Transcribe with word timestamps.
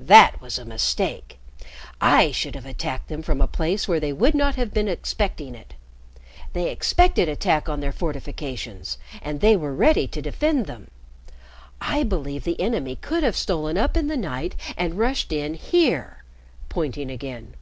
"That 0.00 0.40
was 0.40 0.58
a 0.58 0.64
mistake. 0.64 1.38
I 2.00 2.32
should 2.32 2.56
have 2.56 2.66
attacked 2.66 3.06
them 3.06 3.22
from 3.22 3.40
a 3.40 3.46
place 3.46 3.86
where 3.86 4.00
they 4.00 4.12
would 4.12 4.34
not 4.34 4.56
have 4.56 4.74
been 4.74 4.88
expecting 4.88 5.54
it. 5.54 5.74
They 6.54 6.70
expected 6.72 7.28
attack 7.28 7.68
on 7.68 7.78
their 7.78 7.92
fortifications, 7.92 8.98
and 9.22 9.40
they 9.40 9.56
were 9.56 9.72
ready 9.72 10.08
to 10.08 10.20
defend 10.20 10.66
them. 10.66 10.90
I 11.80 12.02
believe 12.02 12.42
the 12.42 12.60
enemy 12.60 12.96
could 12.96 13.22
have 13.22 13.36
stolen 13.36 13.78
up 13.78 13.96
in 13.96 14.08
the 14.08 14.16
night 14.16 14.56
and 14.76 14.98
rushed 14.98 15.32
in 15.32 15.54
here," 15.54 16.24
pointing 16.68 17.08
again. 17.08 17.54